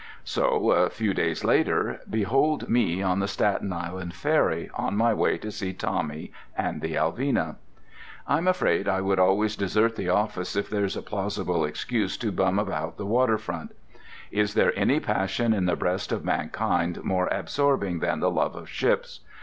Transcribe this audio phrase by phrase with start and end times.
[0.23, 5.37] So a few days later, behold me on the Staten Island ferry, on my way
[5.37, 7.57] to see Tommy and the Alvina.
[8.27, 12.57] I'm afraid I would always desert the office if there's a plausible excuse to bum
[12.57, 13.75] about the waterfront.
[14.31, 18.67] Is there any passion in the breast of mankind more absorbing than the love of
[18.67, 19.19] ships?